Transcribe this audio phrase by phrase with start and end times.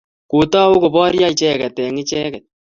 [0.31, 2.43] Kotou koporyo icheket eng' icheket.